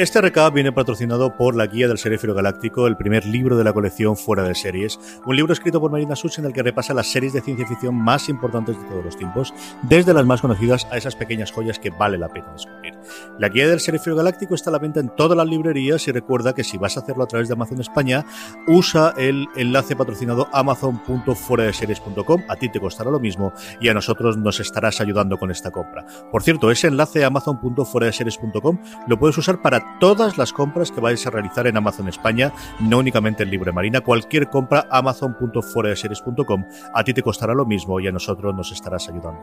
[0.00, 3.74] Este recap viene patrocinado por la Guía del Seréfilo Galáctico, el primer libro de la
[3.74, 7.12] colección Fuera de Series, un libro escrito por Marina Such en el que repasa las
[7.12, 10.96] series de ciencia ficción más importantes de todos los tiempos, desde las más conocidas a
[10.96, 12.94] esas pequeñas joyas que vale la pena descubrir.
[13.38, 16.54] La Guía del Seréfilo Galáctico está a la venta en todas las librerías y recuerda
[16.54, 18.24] que si vas a hacerlo a través de Amazon España,
[18.68, 24.60] usa el enlace patrocinado amazon.fueradeseries.com, a ti te costará lo mismo y a nosotros nos
[24.60, 26.06] estarás ayudando con esta compra.
[26.32, 31.30] Por cierto, ese enlace amazon.fueradeseries.com lo puedes usar para todas las compras que vais a
[31.30, 37.22] realizar en Amazon España, no únicamente en Libre Marina, cualquier compra amazon.fueradeseries.com a ti te
[37.22, 39.40] costará lo mismo y a nosotros nos estarás ayudando.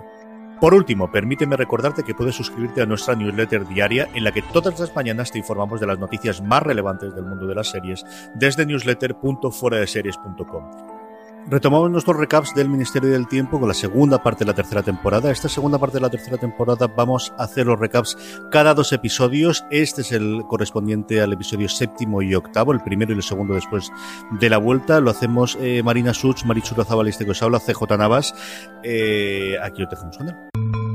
[0.59, 4.80] Por último, permíteme recordarte que puedes suscribirte a nuestra newsletter diaria en la que todas
[4.80, 8.66] las mañanas te informamos de las noticias más relevantes del mundo de las series desde
[8.66, 10.87] newsletter.fueradeseries.com.
[11.50, 15.31] Retomamos nuestros recaps del Ministerio del Tiempo con la segunda parte de la tercera temporada.
[15.31, 18.17] Esta segunda parte de la tercera temporada vamos a hacer los recaps
[18.52, 19.64] cada dos episodios.
[19.72, 23.94] Este es el correspondiente al episodio séptimo y octavo, el primero y el segundo después
[24.30, 25.00] de la vuelta.
[25.00, 28.36] Lo hacemos eh, Marina Such, Marichura Zabaliste que os habla, CJ Navas.
[28.84, 30.87] Eh, aquí lo dejamos con él.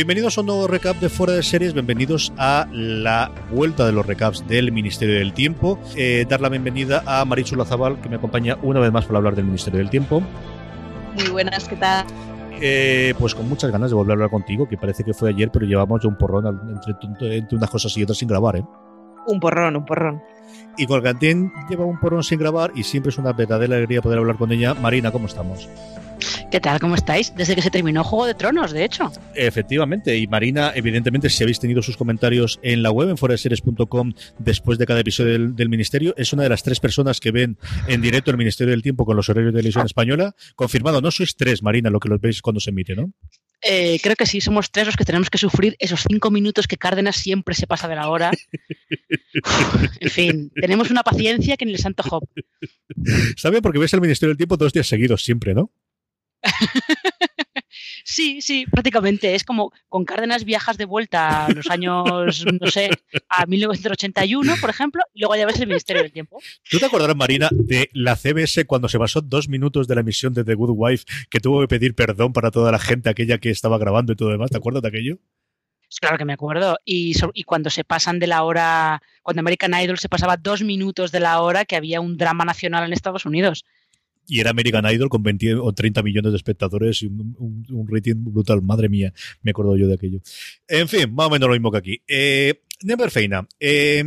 [0.00, 4.06] Bienvenidos a un nuevo recap de Fuera de Series, bienvenidos a la vuelta de los
[4.06, 5.78] recaps del Ministerio del Tiempo.
[5.94, 9.34] Eh, dar la bienvenida a Marichu Lazabal, que me acompaña una vez más para hablar
[9.34, 10.22] del Ministerio del Tiempo.
[11.16, 12.06] Muy buenas, ¿qué tal?
[12.62, 15.50] Eh, pues con muchas ganas de volver a hablar contigo, que parece que fue ayer,
[15.52, 18.64] pero llevamos ya un porrón entre, entre unas cosas y otras sin grabar, ¿eh?
[19.26, 20.22] Un porrón, un porrón.
[20.78, 24.18] Y con Cantén lleva un porrón sin grabar y siempre es una verdadera alegría poder
[24.18, 24.72] hablar con ella.
[24.72, 25.68] Marina, ¿cómo estamos?
[26.50, 26.80] ¿Qué tal?
[26.80, 27.32] ¿Cómo estáis?
[27.36, 29.12] Desde que se terminó Juego de Tronos, de hecho.
[29.36, 34.76] Efectivamente, y Marina, evidentemente, si habéis tenido sus comentarios en la web, en foraseries.com, después
[34.76, 37.56] de cada episodio del, del, Ministerio, es una de las tres personas que ven
[37.86, 40.34] en directo el Ministerio del Tiempo con los horarios de televisión española.
[40.56, 43.12] Confirmado, no sois tres, Marina, lo que los veis cuando se emite, ¿no?
[43.62, 46.78] Eh, creo que sí, somos tres los que tenemos que sufrir esos cinco minutos que
[46.78, 48.32] Cárdenas siempre se pasa de la hora.
[50.00, 52.24] en fin, tenemos una paciencia que ni el santo Job.
[53.36, 55.70] Está bien porque ves el Ministerio del Tiempo dos días seguidos siempre, ¿no?
[58.04, 59.34] Sí, sí, prácticamente.
[59.34, 62.90] Es como con Cárdenas viajas de vuelta a los años, no sé,
[63.28, 66.40] a 1981, por ejemplo, y luego ya ves el Ministerio del Tiempo.
[66.68, 70.34] ¿Tú te acordarás, Marina, de la CBS cuando se pasó dos minutos de la emisión
[70.34, 73.50] de The Good Wife que tuvo que pedir perdón para toda la gente, aquella que
[73.50, 74.50] estaba grabando y todo lo demás?
[74.50, 75.18] ¿Te acuerdas de aquello?
[76.00, 76.78] Claro que me acuerdo.
[76.84, 81.10] Y, y, cuando se pasan de la hora, cuando American Idol se pasaba dos minutos
[81.10, 83.64] de la hora, que había un drama nacional en Estados Unidos
[84.26, 88.62] y era American Idol con 20 o 30 millones de espectadores y un, rating brutal.
[88.62, 90.20] Madre mía, me acuerdo yo de aquello.
[90.68, 92.02] En fin, más o menos lo mismo que aquí.
[92.06, 93.46] Eh, Never Feina.
[93.58, 94.02] Eh,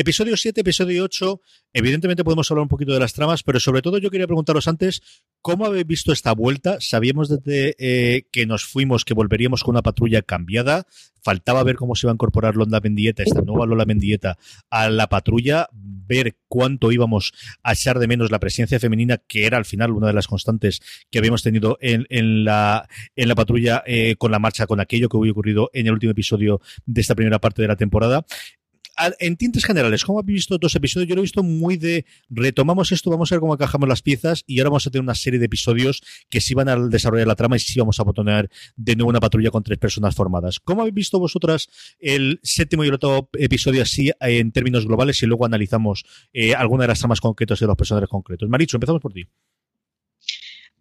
[0.00, 1.40] episodio 7, episodio 8.
[1.74, 5.02] Evidentemente podemos hablar un poquito de las tramas, pero sobre todo yo quería preguntaros antes,
[5.42, 6.78] ¿cómo habéis visto esta vuelta?
[6.80, 10.86] Sabíamos desde eh, que nos fuimos que volveríamos con una patrulla cambiada.
[11.22, 14.38] Faltaba ver cómo se iba a incorporar Lola Mendieta, esta nueva Lola Mendieta,
[14.70, 17.32] a la patrulla, ver cuánto íbamos
[17.62, 20.80] a echar de menos la presencia femenina, que era al final una de las constantes
[21.10, 25.10] que habíamos tenido en, en la, en la patrulla eh, con la marcha, con aquello
[25.10, 28.24] que hubiera ocurrido en el último episodio de esta primera parte de la temporada
[29.18, 31.08] en tintes generales, ¿cómo habéis visto dos episodios?
[31.08, 34.44] Yo lo he visto muy de retomamos esto, vamos a ver cómo encajamos las piezas
[34.46, 37.34] y ahora vamos a tener una serie de episodios que sí van a desarrollar la
[37.34, 40.60] trama y sí vamos a botonear de nuevo una patrulla con tres personas formadas.
[40.60, 41.68] ¿Cómo habéis visto vosotras
[41.98, 46.84] el séptimo y el octavo episodio así en términos globales y luego analizamos eh, alguna
[46.84, 48.48] de las tramas concretas de los personajes concretos?
[48.48, 49.26] Maricho, empezamos por ti.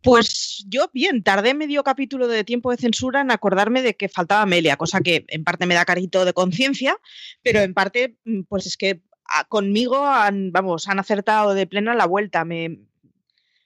[0.01, 4.43] Pues yo bien, tardé medio capítulo de tiempo de censura en acordarme de que faltaba
[4.43, 6.97] Amelia, cosa que en parte me da carito de conciencia,
[7.43, 8.17] pero en parte,
[8.47, 9.01] pues es que
[9.49, 12.45] conmigo han, vamos, han acertado de pleno la vuelta.
[12.45, 12.79] Me,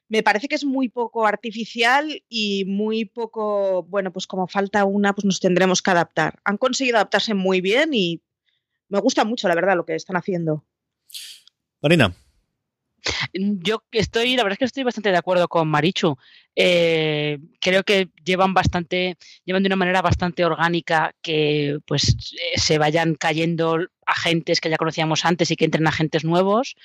[0.10, 5.14] me parece que es muy poco artificial y muy poco, bueno, pues como falta una,
[5.14, 6.40] pues nos tendremos que adaptar.
[6.46, 8.22] Han conseguido adaptarse muy bien y
[8.90, 10.66] me gusta mucho, la verdad, lo que están haciendo.
[11.82, 12.16] Marina.
[13.34, 16.16] Yo estoy, la verdad es que estoy bastante de acuerdo con Marichu.
[16.56, 22.78] Eh, creo que llevan bastante, llevan de una manera bastante orgánica que pues eh, se
[22.78, 26.76] vayan cayendo agentes que ya conocíamos antes y que entren agentes nuevos.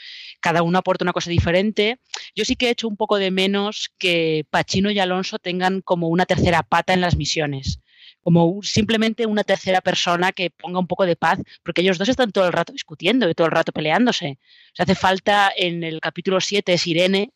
[0.40, 2.00] Cada uno aporta una cosa diferente.
[2.34, 6.08] Yo sí que he hecho un poco de menos que Pachino y Alonso tengan como
[6.08, 7.80] una tercera pata en las misiones
[8.28, 12.30] como simplemente una tercera persona que ponga un poco de paz, porque ellos dos están
[12.30, 14.38] todo el rato discutiendo y todo el rato peleándose.
[14.74, 17.32] Se hace falta en el capítulo 7 es Irene,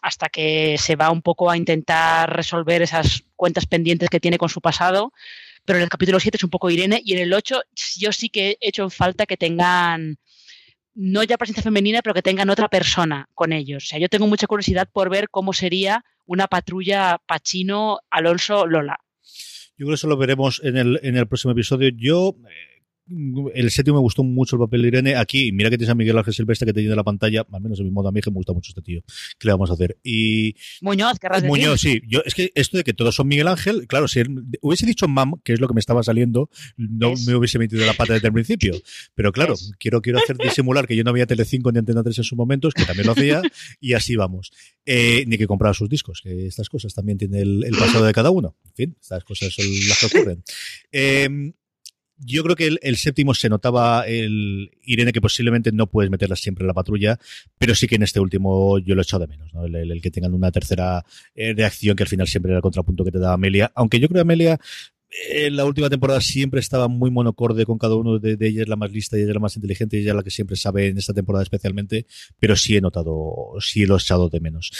[0.00, 4.48] hasta que se va un poco a intentar resolver esas cuentas pendientes que tiene con
[4.48, 5.12] su pasado,
[5.66, 7.60] pero en el capítulo 7 es un poco Irene y en el 8
[7.98, 10.16] yo sí que he hecho en falta que tengan
[10.94, 13.84] no ya presencia femenina, pero que tengan otra persona con ellos.
[13.84, 19.00] O sea, yo tengo mucha curiosidad por ver cómo sería una patrulla Pachino, Alonso, Lola.
[19.80, 21.88] Yo creo que eso lo veremos en el, en el próximo episodio.
[21.88, 22.36] Yo
[23.54, 25.16] el séptimo me gustó mucho el papel de Irene.
[25.16, 27.78] Aquí, mira que tienes a Miguel Ángel Silvestre que te llena la pantalla, al menos
[27.78, 29.02] de mi modo a mí que me gusta mucho este tío.
[29.38, 29.98] ¿Qué le vamos a hacer?
[30.02, 32.00] Y Muñoz, querrás Muñoz, sí.
[32.06, 34.22] Yo, es que esto de que todos son Miguel Ángel, claro, si
[34.60, 37.94] hubiese dicho Mam, que es lo que me estaba saliendo, no me hubiese metido la
[37.94, 38.74] pata desde el principio.
[39.14, 42.24] Pero claro, quiero, quiero hacer disimular que yo no había Telecinco ni Antena 3 en
[42.24, 43.42] sus momentos, que también lo hacía,
[43.80, 44.52] y así vamos.
[44.86, 48.12] Eh, ni que compraba sus discos, que estas cosas también tiene el, el pasado de
[48.12, 48.56] cada uno.
[48.64, 50.42] En fin, estas cosas son las que ocurren.
[50.92, 51.52] Eh,
[52.24, 56.64] yo creo que el, séptimo se notaba el Irene que posiblemente no puedes meterla siempre
[56.64, 57.18] en la patrulla,
[57.58, 59.64] pero sí que en este último yo lo he echado de menos, ¿no?
[59.64, 63.10] el, que tengan una tercera eh, reacción que al final siempre era el contrapunto que
[63.10, 64.60] te daba Amelia, aunque yo creo que Amelia
[65.28, 68.92] en la última temporada siempre estaba muy monocorde con cada uno de, ellas, la más
[68.92, 71.42] lista y ella la más inteligente y ella la que siempre sabe en esta temporada
[71.42, 72.06] especialmente,
[72.38, 74.70] pero sí he notado, sí lo he echado de menos.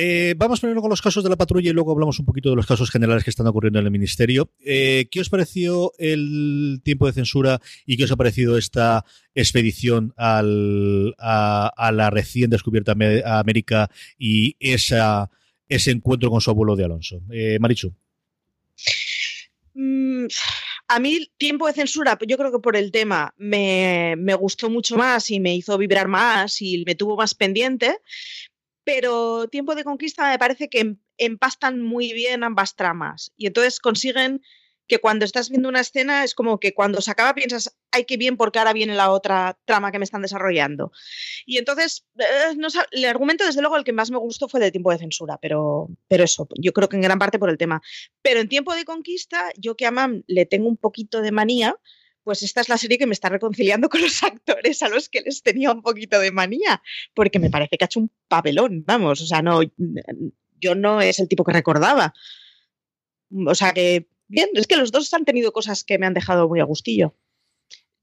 [0.00, 2.54] Eh, vamos primero con los casos de la patrulla y luego hablamos un poquito de
[2.54, 4.52] los casos generales que están ocurriendo en el ministerio.
[4.64, 9.04] Eh, ¿Qué os pareció el tiempo de censura y qué os ha parecido esta
[9.34, 17.20] expedición a, la recién descubierta América y ese encuentro con su abuelo de Alonso?
[17.32, 17.92] Eh, Marichu.
[19.74, 20.26] Mm,
[20.86, 25.28] a mí tiempo de censura, yo creo que por el tema me, gustó mucho más
[25.30, 27.98] y me hizo vibrar más y me tuvo más pendiente,
[28.88, 34.40] pero tiempo de conquista me parece que empastan muy bien ambas tramas y entonces consiguen
[34.86, 38.16] que cuando estás viendo una escena es como que cuando se acaba piensas, ay, qué
[38.16, 40.90] bien, porque ahora viene la otra trama que me están desarrollando.
[41.44, 44.70] Y entonces, eh, no, el argumento, desde luego, el que más me gustó fue de
[44.70, 47.82] tiempo de censura, pero, pero eso, yo creo que en gran parte por el tema.
[48.22, 51.76] Pero en tiempo de conquista, yo que a Mam le tengo un poquito de manía,
[52.28, 55.22] pues esta es la serie que me está reconciliando con los actores a los que
[55.22, 56.82] les tenía un poquito de manía,
[57.14, 59.62] porque me parece que ha hecho un papelón, vamos, o sea, no,
[60.60, 62.12] yo no es el tipo que recordaba.
[63.46, 66.46] O sea que bien, es que los dos han tenido cosas que me han dejado
[66.50, 67.14] muy a gustillo.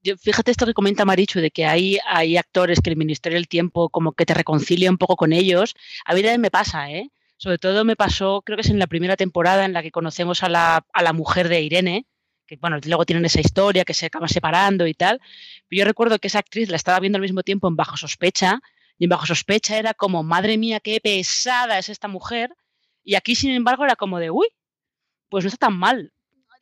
[0.02, 3.90] fíjate esto que comenta Marichu, de que hay, hay actores que el Ministerio del Tiempo
[3.90, 5.76] como que te reconcilia un poco con ellos.
[6.04, 7.12] A mí también me pasa, ¿eh?
[7.38, 10.42] Sobre todo me pasó, creo que es en la primera temporada en la que conocemos
[10.42, 12.08] a la, a la mujer de Irene,
[12.46, 15.20] que bueno, luego tienen esa historia que se acaban separando y tal.
[15.68, 18.60] Pero yo recuerdo que esa actriz la estaba viendo al mismo tiempo en Bajo Sospecha,
[18.98, 22.52] y en Bajo Sospecha era como, madre mía, qué pesada es esta mujer.
[23.04, 24.48] Y aquí, sin embargo, era como de, uy,
[25.30, 26.12] pues no está tan mal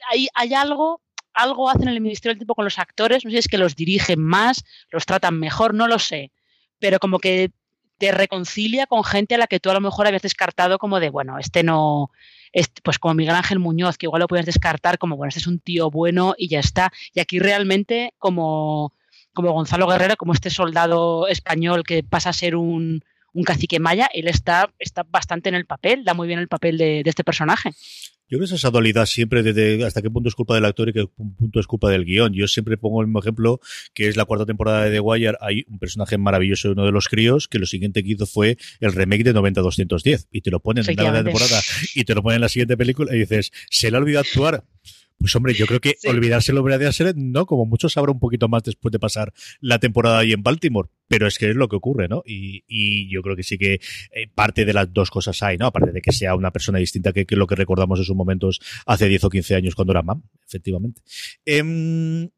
[0.09, 1.01] hay, hay algo,
[1.33, 3.57] algo hacen en el Ministerio del Tiempo con los actores, no sé si es que
[3.57, 6.31] los dirigen más, los tratan mejor, no lo sé,
[6.79, 7.51] pero como que
[7.97, 11.09] te reconcilia con gente a la que tú a lo mejor habías descartado como de,
[11.09, 12.11] bueno, este no,
[12.51, 15.47] este, pues como Miguel Ángel Muñoz, que igual lo puedes descartar como, bueno, este es
[15.47, 16.91] un tío bueno y ya está.
[17.13, 18.93] Y aquí realmente como,
[19.33, 23.03] como Gonzalo Guerrero, como este soldado español que pasa a ser un,
[23.33, 26.77] un cacique maya, él está, está bastante en el papel, da muy bien el papel
[26.77, 27.71] de, de este personaje.
[28.33, 30.93] Yo creo que esa dualidad siempre de, hasta qué punto es culpa del actor y
[30.93, 32.33] qué punto es culpa del guion.
[32.33, 33.59] Yo siempre pongo el mismo ejemplo,
[33.93, 35.37] que es la cuarta temporada de The Wire.
[35.39, 38.57] Hay un personaje maravilloso de uno de los críos, que lo siguiente que hizo fue
[38.79, 40.29] el remake de 90-210.
[40.31, 41.61] Y te lo ponen en la temporada
[41.93, 44.63] y te lo ponen en la siguiente película y dices, ¿se le ha olvidado actuar?
[45.23, 48.49] Pues hombre, yo creo que olvidarse olvidárselo debería ser, no, como muchos sabrá un poquito
[48.49, 51.77] más después de pasar la temporada ahí en Baltimore, pero es que es lo que
[51.77, 52.23] ocurre, ¿no?
[52.25, 55.67] Y, y yo creo que sí que eh, parte de las dos cosas hay, ¿no?
[55.67, 59.07] Aparte de que sea una persona distinta que, lo que recordamos en sus momentos hace
[59.07, 61.01] 10 o 15 años cuando era mam, efectivamente.
[61.45, 62.29] Eh,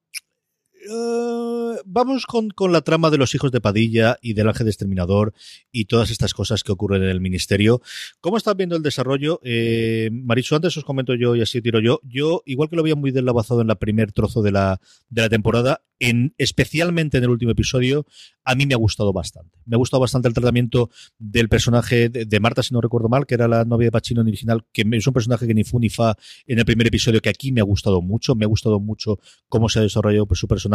[0.90, 5.34] eh, vamos con, la trama de los hijos de Padilla y del ángel exterminador
[5.72, 7.82] y todas estas cosas que ocurren en el ministerio.
[8.22, 9.40] ¿Cómo estás viendo el desarrollo?
[9.44, 12.00] Eh, Marichu, antes os comento yo y así tiro yo.
[12.04, 15.30] Yo, igual que lo había muy deslavazado en la primer trozo de la, de la
[15.30, 18.06] temporada, en, especialmente en el último episodio,
[18.44, 19.58] a mí me ha gustado bastante.
[19.66, 23.36] Me ha gustado bastante el tratamiento del personaje de, Marta, si no recuerdo mal, que
[23.36, 25.90] era la novia de Pacino en original, que es un personaje que ni fu ni
[25.90, 28.36] fa en el primer episodio, que aquí me ha gustado mucho.
[28.36, 30.75] Me ha gustado mucho cómo se ha desarrollado su personaje.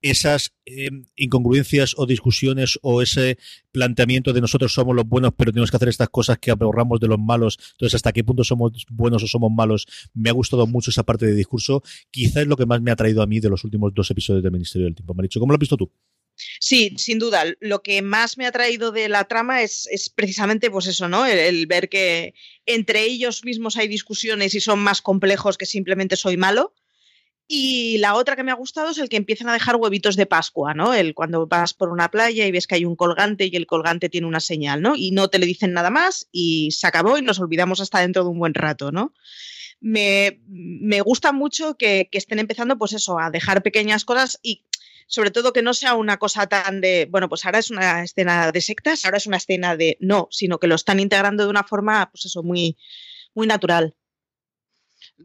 [0.00, 3.38] Esas eh, incongruencias o discusiones o ese
[3.72, 7.08] planteamiento de nosotros somos los buenos, pero tenemos que hacer estas cosas que ahorramos de
[7.08, 7.58] los malos.
[7.72, 9.86] Entonces, hasta qué punto somos buenos o somos malos.
[10.14, 11.82] Me ha gustado mucho esa parte de discurso.
[12.10, 14.42] Quizás es lo que más me ha traído a mí de los últimos dos episodios
[14.42, 15.14] del Ministerio del Tiempo.
[15.14, 15.90] Maricho, ¿cómo lo has visto tú?
[16.60, 17.44] Sí, sin duda.
[17.60, 21.26] Lo que más me ha traído de la trama es, precisamente pues eso, ¿no?
[21.26, 22.34] El, ver que
[22.66, 26.74] entre ellos mismos hay discusiones y son más complejos que simplemente soy malo.
[27.48, 30.26] Y la otra que me ha gustado es el que empiezan a dejar huevitos de
[30.26, 30.94] Pascua, ¿no?
[30.94, 34.08] El cuando vas por una playa y ves que hay un colgante y el colgante
[34.08, 34.94] tiene una señal, ¿no?
[34.96, 38.24] Y no te le dicen nada más y se acabó y nos olvidamos hasta dentro
[38.24, 39.14] de un buen rato, ¿no?
[39.80, 40.40] Me,
[41.04, 44.64] gusta mucho que, que, estén empezando, pues eso, a dejar pequeñas cosas y
[45.06, 48.50] sobre todo que no sea una cosa tan de, bueno, pues ahora es una escena
[48.50, 51.62] de sectas, ahora es una escena de no, sino que lo están integrando de una
[51.62, 52.76] forma, pues eso, muy,
[53.34, 53.94] muy natural.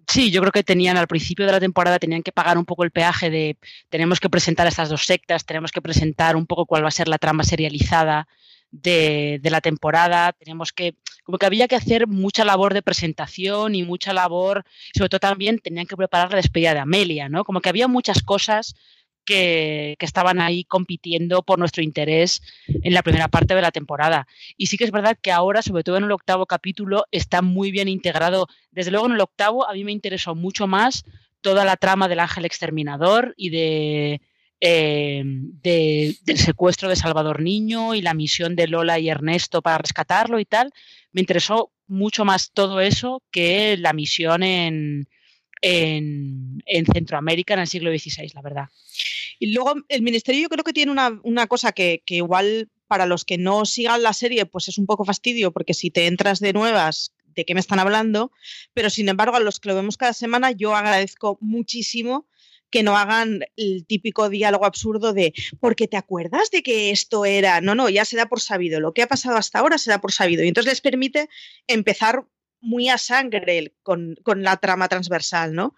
[0.07, 2.83] Sí, yo creo que tenían al principio de la temporada tenían que pagar un poco
[2.83, 3.57] el peaje de
[3.89, 7.07] tenemos que presentar estas dos sectas, tenemos que presentar un poco cuál va a ser
[7.07, 8.27] la trama serializada
[8.71, 13.75] de, de, la temporada, tenemos que, como que había que hacer mucha labor de presentación
[13.75, 14.63] y mucha labor,
[14.95, 17.43] sobre todo también tenían que preparar la despedida de Amelia, ¿no?
[17.43, 18.75] Como que había muchas cosas
[19.25, 24.27] que, estaban ahí compitiendo por nuestro interés en la primera parte de la temporada.
[24.57, 27.71] Y sí que es verdad que ahora, sobre todo en el octavo capítulo, está muy
[27.71, 28.47] bien integrado.
[28.71, 31.05] Desde luego en el octavo a mí me interesó mucho más
[31.41, 34.21] toda la trama del ángel exterminador y de,
[34.59, 40.39] eh, del secuestro de Salvador Niño y la misión de Lola y Ernesto para rescatarlo
[40.39, 40.71] y tal.
[41.11, 45.07] Me interesó mucho más todo eso que la misión en,
[45.61, 46.63] en,
[46.93, 48.65] Centroamérica en el siglo XVI, la verdad.
[49.39, 53.37] Y luego el ministerio yo creo que tiene una, cosa que, igual para los que
[53.37, 57.13] no sigan la serie pues es un poco fastidio porque si te entras de nuevas
[57.25, 58.31] de qué me están hablando,
[58.73, 62.27] pero sin embargo a los que lo vemos cada semana yo agradezco muchísimo
[62.69, 67.61] que no hagan el típico diálogo absurdo de porque te acuerdas de que esto era,
[67.61, 70.01] no, no, ya se da por sabido, lo que ha pasado hasta ahora se da
[70.01, 70.43] por sabido.
[70.43, 71.29] Y entonces les permite
[71.67, 72.25] empezar
[72.61, 75.75] muy a sangre con, la trama transversal, ¿no?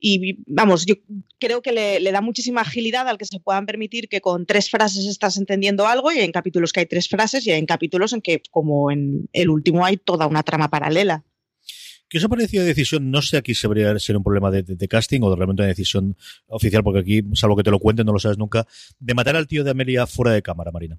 [0.00, 0.94] Y vamos, yo
[1.40, 5.06] creo que le, da muchísima agilidad al que se puedan permitir que con tres frases
[5.06, 8.12] estás entendiendo algo y hay en capítulos que hay tres frases y hay en capítulos
[8.12, 11.24] en que, como en el último, hay toda una trama paralela.
[12.08, 13.10] ¿Qué os ha parecido de decisión?
[13.10, 16.16] No sé aquí si habría ser un problema de, casting o de realmente una decisión
[16.46, 18.66] oficial, porque aquí, salvo que te lo cuenten, no lo sabes nunca,
[18.98, 20.98] de matar al tío de Amelia fuera de cámara, Marina.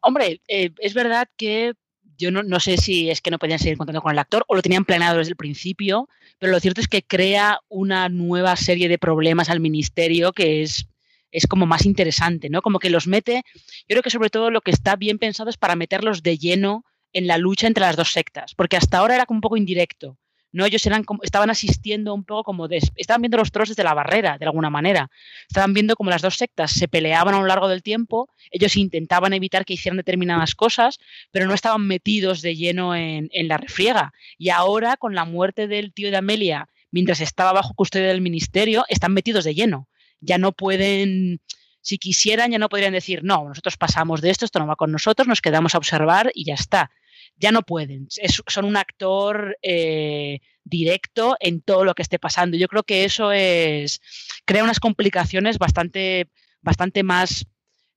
[0.00, 1.74] Hombre, eh, es verdad que
[2.18, 4.62] yo no, sé si es que no podían seguir contando con el actor o lo
[4.62, 8.98] tenían planeado desde el principio, pero lo cierto es que crea una nueva serie de
[8.98, 10.86] problemas al ministerio que es,
[11.30, 12.62] es como más interesante, ¿no?
[12.62, 15.56] Como que los mete, yo creo que sobre todo lo que está bien pensado es
[15.56, 19.26] para meterlos de lleno en la lucha entre las dos sectas, porque hasta ahora era
[19.26, 20.18] como un poco indirecto.
[20.54, 20.64] ¿No?
[20.64, 23.92] Ellos eran como, estaban asistiendo un poco como de, estaban viendo los toros desde la
[23.92, 25.10] barrera, de alguna manera.
[25.48, 29.32] Estaban viendo como las dos sectas se peleaban a lo largo del tiempo, ellos intentaban
[29.32, 31.00] evitar que hicieran determinadas cosas,
[31.32, 34.12] pero no estaban metidos de lleno en, en la refriega.
[34.38, 38.84] Y ahora, con la muerte del tío de Amelia, mientras estaba bajo custodia del ministerio,
[38.88, 39.88] están metidos de lleno.
[40.20, 41.40] Ya no pueden
[41.80, 44.90] si quisieran ya no podrían decir, no, nosotros pasamos de esto, esto no va con
[44.90, 46.90] nosotros, nos quedamos a observar y ya está
[47.36, 48.08] ya no pueden.
[48.46, 52.56] son un actor eh, directo en todo lo que esté pasando.
[52.56, 54.00] Yo creo que eso es
[54.44, 57.46] crea unas complicaciones bastante, bastante más,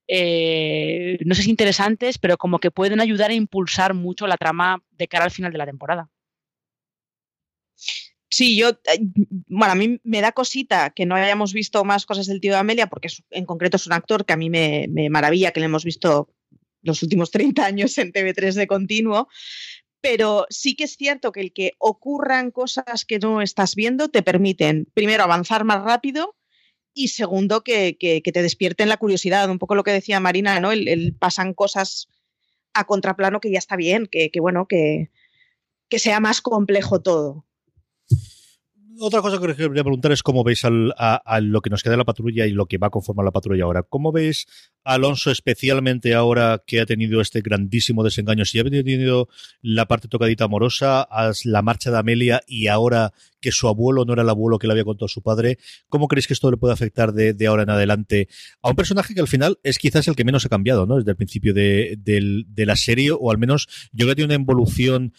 [0.07, 4.83] eh, no sé si interesantes, pero como que pueden ayudar a impulsar mucho la trama
[4.91, 6.09] de cara al final de la temporada.
[8.29, 8.99] Sí, yo, eh,
[9.47, 12.59] bueno, a mí me da cosita que no hayamos visto más cosas del tío de
[12.59, 15.67] Amelia, porque en concreto es un actor que a mí me, me maravilla que le
[15.67, 16.29] hemos visto
[16.87, 19.27] los últimos 30 años en TV3 de continuo,
[20.01, 24.23] pero sí que es cierto que el que ocurran cosas que no estás viendo te
[24.23, 26.35] permiten, primero, avanzar más rápido
[26.93, 29.49] y segundo, que, te despierten la curiosidad.
[29.49, 30.71] Un poco lo que decía Marina, ¿no?
[30.71, 32.07] El, pasan cosas
[32.73, 35.09] a contraplano que ya está bien, que, bueno, que,
[35.89, 37.46] que sea más complejo todo
[38.99, 42.05] otra cosa que quería preguntar es cómo veis a, lo que nos queda de la
[42.05, 43.83] patrulla y lo que va a conformar la patrulla ahora.
[43.83, 44.47] ¿Cómo veis
[44.83, 48.45] a Alonso especialmente ahora que ha tenido este grandísimo desengaño?
[48.45, 49.29] Si ha tenido
[49.61, 51.07] la parte tocadita amorosa,
[51.43, 54.73] la marcha de Amelia y ahora que su abuelo no era el abuelo que le
[54.73, 55.57] había contado su padre.
[55.89, 58.27] ¿Cómo creéis que esto le puede afectar de, ahora en adelante
[58.61, 60.97] a un personaje que al final es quizás el que menos ha cambiado, ¿no?
[60.97, 61.97] Desde el principio de,
[62.57, 65.13] la serie, o al menos yo creo que tiene una evolución,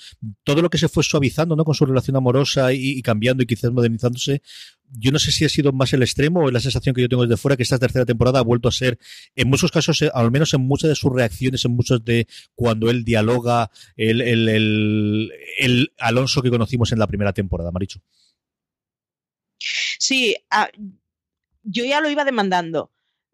[0.45, 1.65] todo lo que se fue suavizando, ¿no?
[1.65, 4.43] Con su relación amorosa y, cambiando y quizás modernizándose,
[4.91, 7.27] yo no sé si ha sido más el extremo o la sensación que yo tengo
[7.27, 8.99] desde fuera que esta tercera temporada ha vuelto a ser,
[9.35, 12.91] en muchos casos, eh, al menos en muchas de sus reacciones, en muchos de cuando
[12.91, 15.31] él dialoga, el,
[15.99, 18.01] Alonso que conocimos en la primera temporada, Maricho.
[19.99, 20.69] Sí, a,
[21.63, 22.91] yo ya lo iba demandando.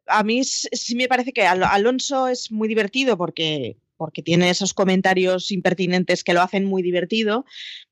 [0.07, 5.51] A mí sí me parece que Alonso es muy divertido porque porque tiene esos comentarios
[5.51, 7.45] impertinentes que lo hacen muy divertido,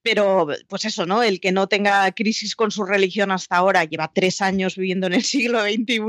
[0.02, 1.23] pero pues eso, ¿no?
[1.23, 5.14] El que no tenga crisis con su religión hasta ahora, lleva tres años viviendo en
[5.14, 6.00] el siglo XXI,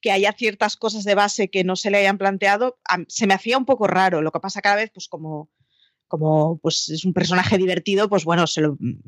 [0.00, 2.78] que haya ciertas cosas de base que no se le hayan planteado,
[3.08, 4.22] se me hacía un poco raro.
[4.22, 5.50] Lo que pasa cada vez, pues como
[6.08, 8.44] como pues es un personaje divertido, pues bueno,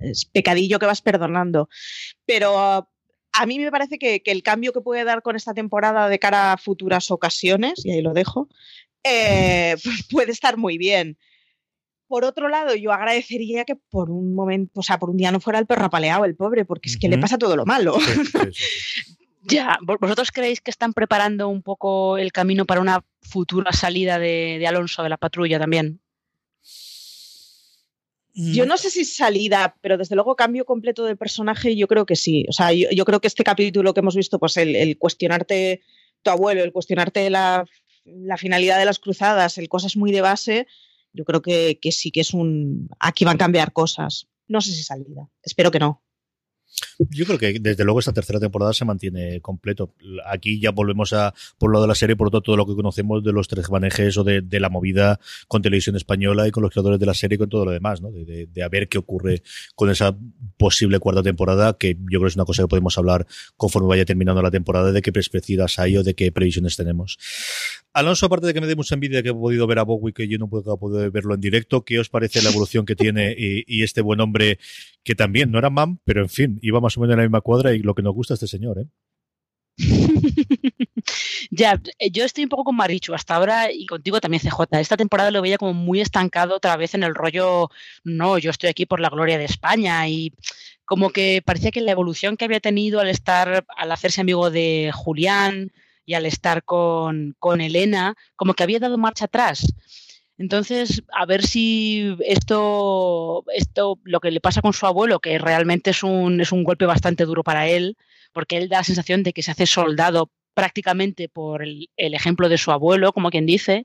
[0.01, 1.69] es pecadillo que vas perdonando.
[2.27, 6.09] Pero a mí me parece que, que, el cambio que puede dar con esta temporada
[6.09, 8.49] de cara a futuras ocasiones, y ahí lo dejo,
[9.05, 11.19] eh, pues puede estar muy bien.
[12.07, 15.41] Por otro lado, yo agradecería que por un momento, o sea, por un día no
[15.41, 17.97] fuera el perro apaleado, el pobre, porque es que le pasa todo lo malo.
[19.43, 24.57] ya, ¿vosotros creéis que están preparando un poco el camino para una futura salida de,
[24.59, 26.01] de Alonso de la patrulla también?
[28.33, 28.69] Yo mm.
[28.69, 32.47] no sé si salida, pero desde luego cambio completo de personaje, yo creo que sí.
[32.49, 35.83] O sea, yo, yo creo que este capítulo que hemos visto, pues el, el, cuestionarte
[36.23, 37.67] tu abuelo, el cuestionarte la
[38.17, 40.67] la finalidad de las cruzadas, el cosas muy de base,
[41.13, 42.89] yo creo que, que sí que es un...
[42.99, 44.29] Aquí van a cambiar cosas.
[44.47, 45.29] No sé si salida.
[45.43, 46.03] Espero que no.
[46.99, 49.95] Yo creo que desde luego esta tercera temporada se mantiene completo.
[50.27, 53.23] Aquí ya volvemos a por lo de la serie, por todo, todo lo que conocemos
[53.23, 56.73] de los tres manejes o de, de, la movida con televisión española y con los
[56.73, 58.11] creadores de la serie y con todo lo demás, ¿no?
[58.11, 59.43] De, de, a ver qué ocurre
[59.77, 60.17] con esa
[60.57, 63.27] posible cuarta temporada, que yo creo que es una cosa que podemos hablar
[63.57, 67.17] conforme vaya terminando la temporada, de qué perspectivas hay o de qué previsiones tenemos.
[67.93, 70.29] Alonso, aparte de que me dé mucha envidia que he podido ver a Bowie, que
[70.29, 73.83] yo no puedo poder verlo en directo, ¿qué os parece la evolución que tiene y,
[73.83, 74.59] este buen hombre
[75.03, 77.43] que también no era mam, pero en fin, iba más o menos en la misma
[77.43, 78.87] cuadra y lo que nos gusta este señor, ¿eh?
[81.51, 84.63] ya, eh, yo estoy un poco con Marichu hasta ahora y contigo también CJ.
[84.81, 87.69] Esta temporada lo veía como muy estancado otra vez en el rollo,
[88.05, 90.33] no, yo estoy aquí por la gloria de España y
[90.87, 94.91] como que parecía que la evolución que había tenido al estar, al hacerse amigo de
[94.95, 95.71] Julián
[96.07, 99.75] y al estar con, con Elena, como que había dado marcha atrás.
[100.39, 105.91] Entonces, a ver si esto, esto, lo que le pasa con su abuelo, que realmente
[105.91, 107.97] es un, es un golpe bastante duro para él,
[108.33, 112.49] porque él da la sensación de que se hace soldado prácticamente por el, el ejemplo
[112.49, 113.85] de su abuelo, como quien dice,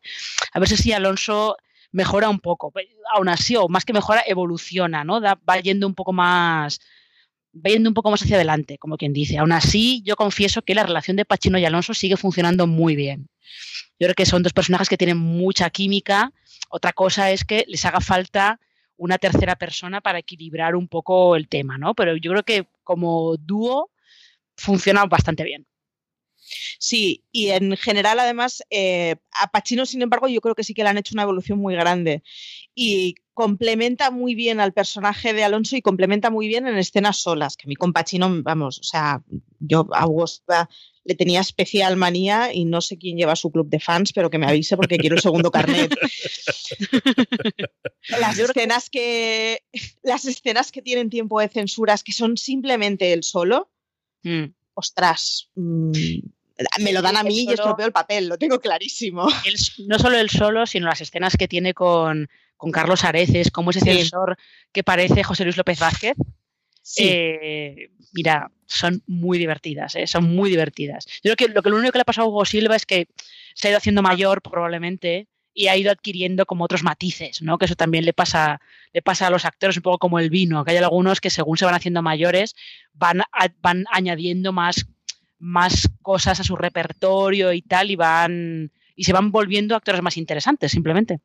[0.53, 1.57] a ver si Alonso
[1.91, 2.73] mejora un poco.
[3.13, 5.21] Aún así, o más que mejora, evoluciona, ¿no?
[5.21, 6.79] Va yendo un poco más,
[7.53, 9.37] yendo un poco más hacia adelante, como quien dice.
[9.37, 13.29] Aún así, yo confieso que la relación de Pachino y Alonso sigue funcionando muy bien.
[13.99, 16.31] Yo creo que son dos personajes que tienen mucha química.
[16.69, 18.59] Otra cosa es que les haga falta
[18.97, 21.93] una tercera persona para equilibrar un poco el tema, ¿no?
[21.93, 23.91] Pero yo creo que como dúo
[24.55, 25.67] funciona bastante bien.
[26.83, 30.83] Sí, y en general, además, eh, a Pacino, sin embargo, yo creo que sí que
[30.83, 32.23] le han hecho una evolución muy grande.
[32.75, 37.55] Y complementa muy bien al personaje de Alonso y complementa muy bien en escenas solas,
[37.55, 39.23] que a mí con Pacino, vamos, o sea,
[39.59, 40.69] yo a Augusta
[41.05, 44.37] le tenía especial manía y no sé quién lleva su club de fans, pero que
[44.37, 45.95] me avise porque quiero el segundo carnet.
[48.19, 49.63] las escenas que
[50.01, 53.71] las escenas que tienen tiempo de censuras que son simplemente el solo,
[54.23, 54.47] mm.
[54.73, 55.91] ostras, mmm,
[56.79, 59.27] me lo dan a mí y estropeo el papel, lo tengo clarísimo.
[59.45, 59.55] El,
[59.87, 63.79] no solo el solo, sino las escenas que tiene con, con Carlos Areces, como ese
[63.81, 64.09] sí.
[64.71, 66.15] que parece José Luis López Vázquez.
[66.81, 67.03] Sí.
[67.07, 70.07] Eh, mira, son muy divertidas, ¿eh?
[70.07, 71.05] son muy divertidas.
[71.23, 72.85] Yo creo que lo, que lo único que le ha pasado a Hugo Silva es
[72.85, 73.07] que
[73.55, 77.57] se ha ido haciendo mayor probablemente y ha ido adquiriendo como otros matices, ¿no?
[77.57, 78.59] Que eso también le pasa,
[78.91, 81.57] le pasa a los actores un poco como el vino, que hay algunos que según
[81.57, 82.55] se van haciendo mayores
[82.93, 83.27] van, a,
[83.61, 84.87] van añadiendo más
[85.43, 90.17] más cosas a su repertorio y tal, y van y se van volviendo actores más
[90.17, 91.19] interesantes, simplemente.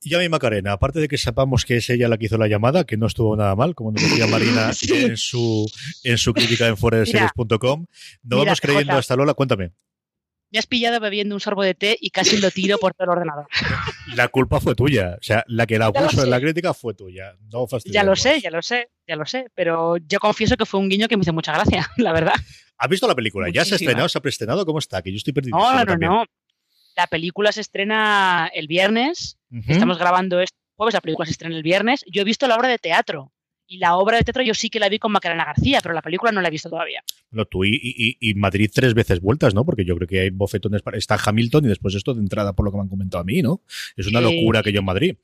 [0.00, 2.48] Y a mi Macarena, aparte de que sepamos que es ella la que hizo la
[2.48, 4.92] llamada, que no estuvo nada mal, como nos decía Marina sí.
[4.92, 5.70] en su
[6.02, 9.72] en su crítica en fuera de series.com, no mira, vamos creyendo hasta Lola, cuéntame
[10.52, 13.10] me has pillado bebiendo un sorbo de té y casi lo tiro por todo el
[13.10, 13.46] ordenador.
[14.14, 15.16] La culpa fue tuya.
[15.18, 17.34] O sea, la que la puso en la crítica fue tuya.
[17.50, 19.46] No ya lo sé, ya lo sé, ya lo sé.
[19.54, 22.34] Pero yo confieso que fue un guiño que me hizo mucha gracia, la verdad.
[22.76, 23.46] ¿Has visto la película?
[23.46, 23.62] Muchísima.
[23.62, 24.08] ¿Ya se ha estrenado?
[24.08, 24.66] ¿Se ha preestrenado?
[24.66, 25.00] ¿Cómo está?
[25.00, 25.56] Que yo estoy perdido.
[25.56, 26.24] No, no, no, no.
[26.96, 29.38] La película se estrena el viernes.
[29.50, 29.70] Uh -huh.
[29.70, 30.92] Estamos grabando este jueves.
[30.92, 32.04] La película se estrena el viernes.
[32.12, 33.31] Yo he visto la obra de teatro.
[33.72, 36.02] Y la obra de teatro yo sí que la vi con Macarena García, pero la
[36.02, 37.02] película no la he visto todavía.
[37.30, 39.64] No, tú y, y, y, Madrid tres veces vueltas, ¿no?
[39.64, 40.98] Porque yo creo que hay bofetones para...
[40.98, 43.40] Está Hamilton y después esto de entrada por lo que me han comentado a mí,
[43.40, 43.62] ¿no?
[43.96, 45.16] Es una locura eh, que yo en Madrid.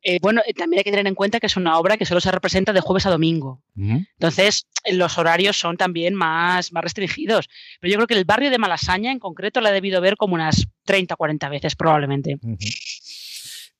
[0.00, 2.20] eh, bueno, eh, también hay que tener en cuenta que es una obra que solo
[2.20, 3.64] se representa de jueves a domingo.
[3.76, 7.48] Entonces, los horarios son también más, más restringidos.
[7.80, 10.34] Pero yo creo que el barrio de Malasaña en concreto la he debido ver como
[10.34, 12.38] unas 30 o 40 veces probablemente.
[12.42, 12.56] Em,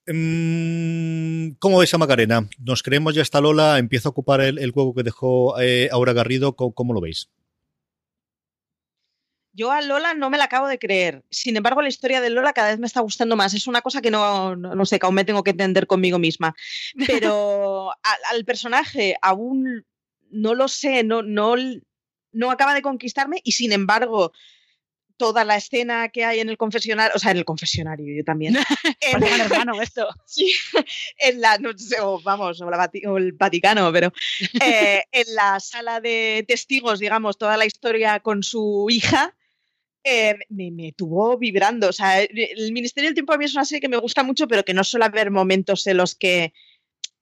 [0.05, 2.49] ¿Cómo ves a Macarena?
[2.59, 3.77] ¿Nos creemos ya está Lola?
[3.77, 6.55] ¿Empieza a ocupar el, juego que dejó eh, Aura Garrido?
[6.55, 7.29] ¿Cómo, lo veis?
[9.53, 11.23] Yo a Lola no me la acabo de creer.
[11.29, 13.53] Sin embargo, la historia de Lola cada vez me está gustando más.
[13.53, 16.53] Es una cosa que no, no, sé, que aún me tengo que entender conmigo misma.
[17.07, 17.91] Pero
[18.31, 19.85] al, personaje aún
[20.31, 21.55] no lo sé, no, no,
[22.33, 24.33] no acaba de conquistarme y sin embargo
[25.17, 28.55] toda la escena que hay en el confesionario, o sea, en el confesionario yo también.
[29.01, 30.07] en el hermano esto.
[30.25, 30.51] Sí,
[31.19, 34.11] en la, no sé, vamos, o, el Vaticano, pero
[34.65, 39.35] eh, en la sala de testigos, digamos, toda la historia con su hija.
[40.03, 41.89] Eh, me, tuvo vibrando.
[41.89, 44.47] O sea, el Ministerio del Tiempo a mí es una serie que me gusta mucho,
[44.47, 46.53] pero que no suele haber momentos en los que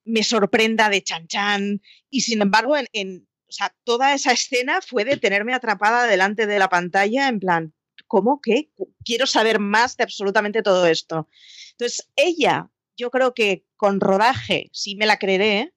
[0.06, 1.82] me sorprenda de chan chan.
[2.10, 6.48] Y sin embargo, en, en o sea, toda esa escena fue de tenerme atrapada delante
[6.48, 7.74] de la pantalla en plan,
[8.12, 8.70] ¿cómo que?
[9.06, 11.30] Quiero saber más de absolutamente todo esto.
[11.72, 15.72] Entonces, ella, yo creo que con rodaje sí me la creeré,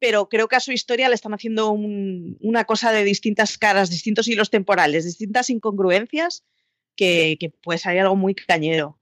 [0.00, 4.26] pero creo que a su historia le están haciendo una cosa de distintas caras, distintos
[4.26, 6.42] hilos temporales, distintas incongruencias,
[6.96, 8.98] que, puede salir algo muy cañero.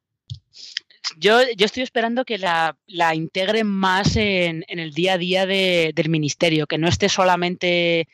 [1.16, 6.10] Yo, yo, estoy esperando que la, la integren más en, el día a día del
[6.10, 8.08] ministerio, que no esté solamente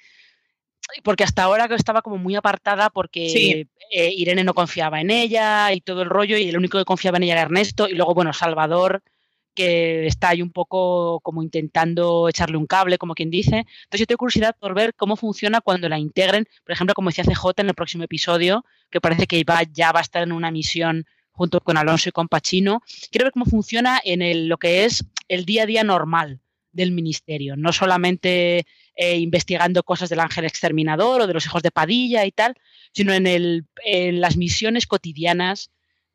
[1.02, 5.80] porque hasta ahora estaba como muy apartada porque eh, Irene no confiaba en ella y
[5.80, 8.32] todo el rollo y el único que confiaba en ella era Ernesto y luego, bueno,
[8.32, 9.02] Salvador
[9.54, 13.58] que está ahí un poco como intentando echarle un cable, como quien dice.
[13.58, 17.24] Entonces yo tengo curiosidad por ver cómo funciona cuando la integren, por ejemplo, como decía
[17.24, 20.50] CJ en el próximo episodio, que parece que va, ya va a estar en una
[20.50, 22.82] misión junto con Alonso y con Pachino.
[23.10, 26.40] Quiero ver cómo funciona en el, lo que es el día a día normal
[26.72, 31.70] del ministerio, no solamente eh, investigando cosas del ángel exterminador o de los hijos de
[31.70, 32.54] Padilla y tal,
[32.92, 35.70] sino en, el, las misiones cotidianas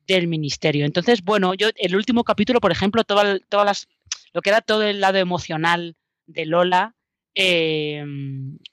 [0.08, 0.86] del ministerio.
[0.86, 3.88] Entonces, bueno, yo el último capítulo, por ejemplo, todas las,
[4.34, 6.96] lo que era todo el lado emocional de Lola,
[7.36, 8.04] eh,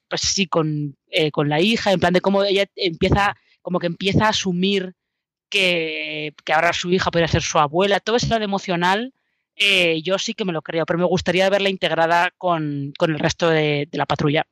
[0.09, 3.87] pues sí, con, eh, con, la hija, en plan de cómo ella empieza, como que
[3.87, 4.95] empieza a asumir
[5.49, 9.13] que, que ahora su hija puede ser su abuela, todo ese lado emocional
[9.57, 13.49] eh, yo sí que me lo creo, pero me gustaría verla integrada con, el resto
[13.49, 14.47] de, la patrulla.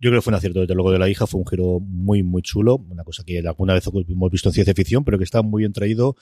[0.00, 1.28] Yo creo que fue un acierto, desde luego, de la hija.
[1.28, 2.76] Fue un giro muy, muy chulo.
[2.76, 5.72] Una cosa que alguna vez hemos visto en ciencia ficción, pero que está muy bien
[5.72, 6.16] traído.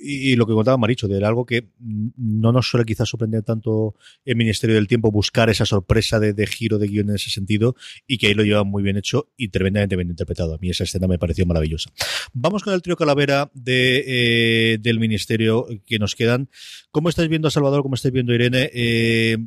[0.00, 4.36] Y, lo que contaba Maricho, de algo que no nos suele quizás sorprender tanto el
[4.36, 8.28] Ministerio del Tiempo, buscar esa sorpresa de, giro de guion en ese sentido, y que
[8.28, 10.54] ahí lo lleva muy bien hecho y tremendamente bien interpretado.
[10.54, 11.90] A mí esa escena me pareció maravillosa.
[12.32, 16.48] Vamos con el trío Calavera de, eh, del Ministerio que nos quedan.
[16.90, 17.82] ¿Cómo estáis viendo a Salvador?
[17.82, 18.70] ¿Cómo estáis viendo a Irene?
[18.72, 19.38] Eh,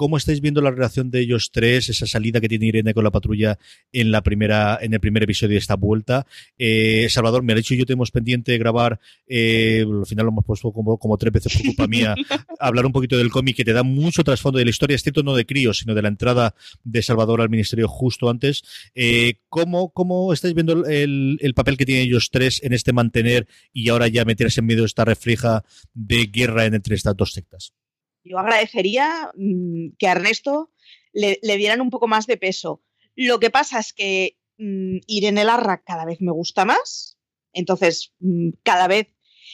[0.00, 3.10] ¿Cómo estáis viendo la relación de ellos tres, esa salida que tiene Irene con la
[3.10, 3.58] patrulla
[3.92, 6.26] en la primera, en el primer episodio de esta vuelta?
[6.56, 10.46] Eh, Salvador, me ha dicho yo tenemos pendiente de grabar, eh, al final lo hemos
[10.46, 12.14] puesto como, como tres veces por culpa mía,
[12.58, 15.22] hablar un poquito del cómic que te da mucho trasfondo de la historia, es cierto
[15.22, 18.62] no de críos, sino de la entrada de Salvador al ministerio justo antes.
[18.94, 23.48] Eh, ¿cómo, ¿Cómo estáis viendo el, el, papel que tienen ellos tres en este mantener
[23.74, 27.74] y ahora ya meterse en medio de esta refleja de guerra entre estas dos sectas?
[28.24, 30.70] Yo agradecería mm, que a Ernesto
[31.12, 32.82] le, dieran un poco más de peso.
[33.16, 37.18] Lo que pasa es que mm, Irene Larra cada vez me gusta más,
[37.52, 39.08] entonces mm, cada vez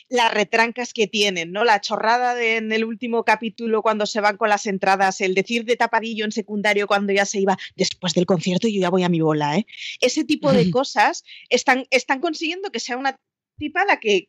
[0.08, 1.64] las retrancas que tienen, ¿no?
[1.64, 5.64] La chorrada de, en el último capítulo cuando se van con las entradas, el decir
[5.64, 9.08] de tapadillo en secundario cuando ya se iba, después del concierto yo ya voy a
[9.08, 9.66] mi bola, ¿eh?
[10.00, 13.18] Ese tipo de cosas están, están consiguiendo que sea una
[13.58, 14.28] tipa la que,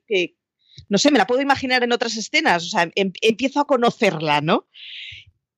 [0.89, 4.41] no sé, me la puedo imaginar en otras escenas, o sea, em, empiezo a conocerla,
[4.41, 4.67] ¿no?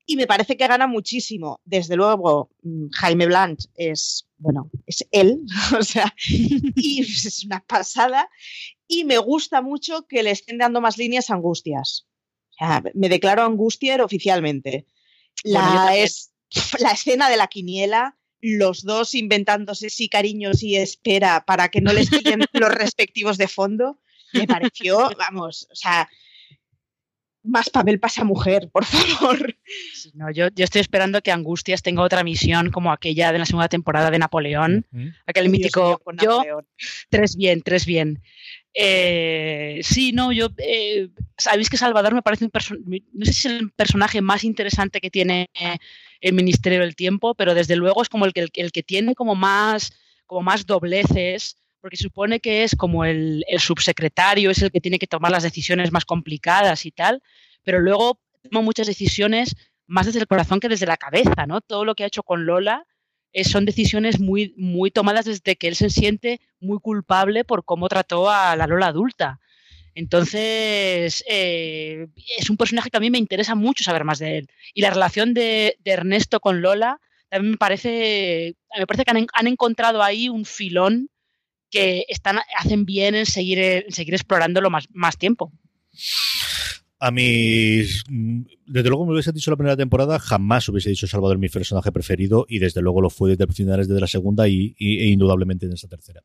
[0.05, 1.61] Y me parece que gana muchísimo.
[1.65, 5.41] Desde luego, mm, Jaime Blanch es, bueno, es él,
[5.79, 8.29] o sea, y es una pasada.
[8.87, 12.07] Y me gusta mucho que le estén dando más líneas a Angustias.
[12.49, 14.87] O sea, me declaro Angustier oficialmente.
[15.43, 16.31] La, es,
[16.79, 21.93] la escena de la quiniela, los dos inventándose sí cariños y espera para que no
[21.93, 23.99] les quiten los respectivos de fondo
[24.33, 26.07] me pareció, vamos, o sea,
[27.43, 29.55] más papel pasa mujer, por favor.
[30.13, 33.69] No, yo, yo, estoy esperando que Angustias tenga otra misión como aquella de la segunda
[33.69, 34.85] temporada de Napoleón,
[35.25, 36.01] aquel mítico.
[36.21, 36.43] yo,
[37.09, 38.21] tres bien, tres bien.
[38.73, 40.49] Eh, sí, no, yo.
[40.57, 43.03] Eh, Sabéis que Salvador me parece un personaje.
[43.13, 45.49] No sé si es el personaje más interesante que tiene
[46.21, 49.35] el Ministerio del Tiempo, pero desde luego es como el que, el que tiene como
[49.35, 49.93] más,
[50.25, 55.07] como más dobleces porque supone que es como el, subsecretario, es el que tiene que
[55.07, 57.21] tomar las decisiones más complicadas y tal,
[57.63, 59.55] pero luego toma muchas decisiones
[59.87, 61.61] más desde el corazón que desde la cabeza, ¿no?
[61.61, 62.85] Todo lo que ha hecho con Lola
[63.33, 67.87] eh, son decisiones muy, muy tomadas desde que él se siente muy culpable por cómo
[67.89, 69.39] trató a la Lola adulta.
[69.95, 74.47] Entonces, eh, es un personaje que a mí me interesa mucho saber más de él.
[74.73, 80.01] Y la relación de, Ernesto con Lola también me parece, me parece que han, encontrado
[80.01, 81.09] ahí un filón
[81.69, 85.51] que están, hacen bien en seguir, en seguir explorándolo más, más tiempo.
[87.01, 87.81] A mí,
[88.65, 92.45] desde luego me hubiese dicho la primera temporada, jamás hubiese dicho Salvador mi personaje preferido
[92.49, 95.87] y desde luego lo fue desde finales de la segunda y, e indudablemente en esta
[95.87, 96.21] tercera.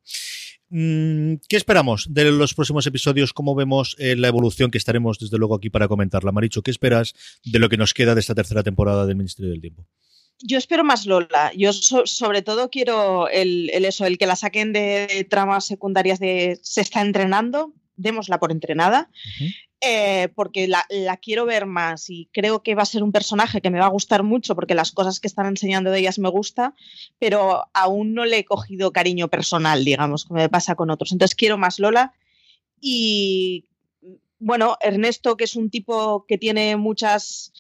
[0.70, 3.33] Mm, ¿Qué esperamos de los próximos episodios?
[3.33, 6.33] ¿Cómo vemos eh, la evolución que estaremos desde luego aquí para comentarla?
[6.33, 9.61] Maricho, ¿qué esperas de lo que nos queda de esta tercera temporada del Ministerio del
[9.61, 9.87] Tiempo?
[10.40, 11.53] Yo espero más Lola.
[11.57, 16.81] Yo sobre todo quiero el, eso, el que la saquen de, tramas secundarias de se
[16.81, 19.11] está entrenando, démosla por entrenada.
[19.87, 20.87] Eh, porque la,
[21.18, 23.90] quiero ver más y creo que va a ser un personaje que me va a
[23.90, 26.75] gustar mucho porque las cosas que están enseñando de ellas me gusta,
[27.18, 31.12] pero aún no le he cogido cariño personal, digamos, como me pasa con otros.
[31.12, 32.14] Entonces quiero más Lola
[32.81, 33.66] y
[34.38, 37.53] bueno, Ernesto, que es un tipo que tiene muchas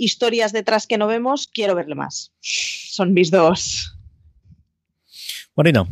[0.00, 2.32] historias detrás que no vemos, quiero verle más.
[2.40, 3.96] Son mis dos.
[5.54, 5.86] Marina.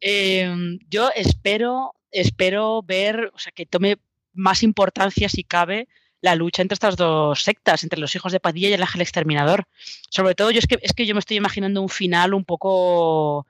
[0.00, 3.98] Em, yo espero, espero ver, o sea, que tome
[4.32, 5.88] más importancia, si cabe,
[6.20, 9.64] la lucha entre estas dos sectas, entre los hijos de Padilla y el ángel exterminador.
[10.08, 13.46] Sobre todo, yo es que, es que yo me estoy imaginando un final un poco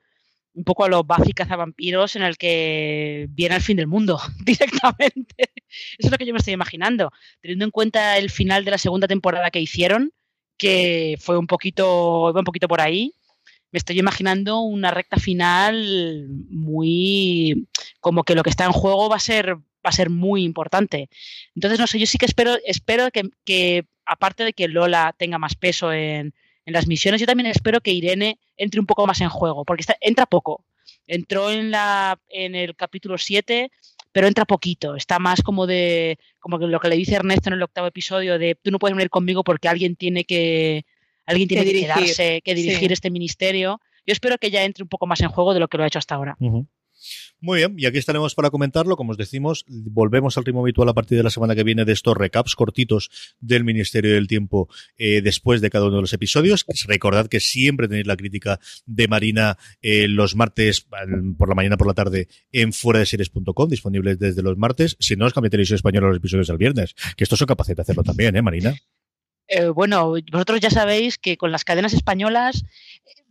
[0.53, 5.51] un poco a los Buffy cazavampiros en el que viene el fin del mundo directamente.
[5.97, 7.11] Eso es lo que yo me estoy imaginando.
[7.41, 10.11] Teniendo en cuenta el final de la segunda temporada que hicieron,
[10.57, 13.13] que fue un poquito, un poquito por ahí,
[13.71, 17.67] me estoy imaginando una recta final muy
[18.01, 21.09] como que lo que está en juego va a ser va a ser muy importante.
[21.55, 25.55] Entonces, no sé, yo sí que espero, espero que, aparte de que Lola tenga más
[25.55, 26.33] peso en,
[26.65, 30.25] las misiones, yo también espero que Irene entre un poco más en juego, porque entra
[30.25, 30.63] poco.
[31.07, 33.71] Entró en, la, en el capítulo 7,
[34.11, 34.95] pero entra poquito.
[34.95, 38.37] Está más como de como que lo que le dice Ernesto en el octavo episodio
[38.37, 40.85] de tú no puedes venir conmigo porque alguien tiene que
[41.25, 43.79] alguien tiene que, quedarse, que dirigir este ministerio.
[44.05, 45.87] Yo espero que ya entre un poco más en juego de lo que lo ha
[45.87, 46.37] hecho hasta ahora.
[47.39, 48.95] Muy bien, y aquí estaremos para comentarlo.
[48.95, 51.93] Como os decimos, volvemos al ritmo habitual a partir de la semana que viene de
[51.93, 53.09] estos recaps cortitos
[53.39, 56.65] del Ministerio del Tiempo eh, después de cada uno de los episodios.
[56.87, 60.87] Recordad que siempre tenéis la crítica de Marina eh, los martes
[61.37, 64.97] por la mañana por la tarde en fuera de series.com, disponibles desde los martes.
[64.99, 67.81] Si no, os cambia televisión española los episodios del viernes, que estos son capaces de
[67.81, 68.75] hacerlo también, ¿eh, Marina?
[69.53, 72.63] Eh, bueno, vosotros ya sabéis que con las cadenas españolas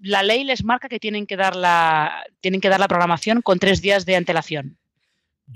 [0.02, 3.59] la ley les marca que tienen que dar la, tienen que dar la programación con
[3.59, 4.76] tres días de antelación.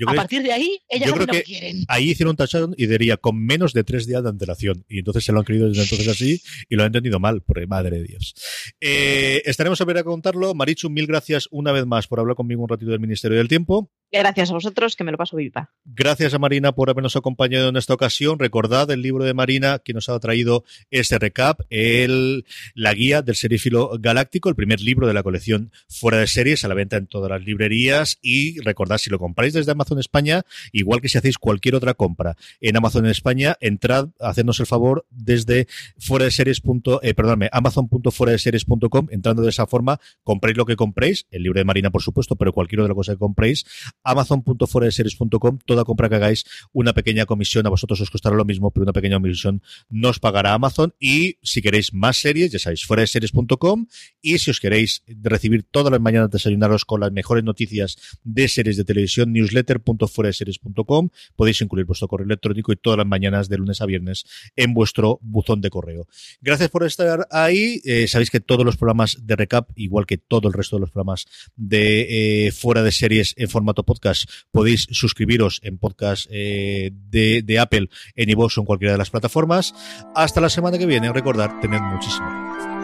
[0.06, 1.84] A partir de ahí, ellas yo creo que, quieren.
[1.88, 4.84] Ahí hicieron un touchdown y diría con menos de tres días de antelación.
[4.88, 7.64] Y entonces se lo han creído desde entonces así y lo han entendido mal, por
[7.66, 8.34] madre de Dios.
[8.80, 10.54] Eh, estaremos a ver a contarlo.
[10.54, 13.90] Marichu, mil gracias una vez más por hablar conmigo un ratito del Ministerio del Tiempo.
[14.12, 15.72] Gracias a vosotros, que me lo paso viva.
[15.84, 18.38] Gracias a Marina por habernos acompañado en esta ocasión.
[18.38, 23.34] Recordad el libro de Marina que nos ha traído este recap, el, la guía del
[23.34, 27.08] serífilo galáctico, el primer libro de la colección fuera de series, a la venta en
[27.08, 28.18] todas las librerías.
[28.22, 30.42] Y recordad, si lo compráis desde Amazon España,
[30.72, 35.06] igual que si hacéis cualquier otra compra en Amazon en España, entrad, hacednos el favor
[35.10, 35.66] desde
[35.98, 36.62] fuera de series.
[37.02, 41.90] Eh, perdóname, amazon.fueradeseries.com, entrando de esa forma, compréis lo que compréis, el libro de Marina,
[41.90, 43.64] por supuesto, pero cualquier otra cosa que compréis
[44.02, 48.84] amazon.foradeseries.com, toda compra que hagáis, una pequeña comisión, a vosotros os costará lo mismo, pero
[48.84, 50.94] una pequeña comisión nos pagará Amazon.
[50.98, 53.86] Y si queréis más series, ya sabéis, foradeseries.com.
[54.20, 58.76] Y si os queréis recibir todas las mañanas desayunaros con las mejores noticias de series
[58.76, 59.32] de televisión,
[61.36, 64.24] podéis incluir vuestro correo electrónico y todas las mañanas de lunes a viernes
[64.56, 66.06] en vuestro buzón de correo.
[66.40, 67.80] Gracias por estar ahí.
[67.84, 70.90] Eh, sabéis que todos los programas de recap, igual que todo el resto de los
[70.90, 77.58] programas de eh, fuera de series en formato podcast, podéis suscribiros en podcast eh, de,
[77.58, 79.74] Apple, en iVoox o en cualquiera de las plataformas.
[80.14, 82.83] Hasta la semana que viene, recordar, tened muchísimo.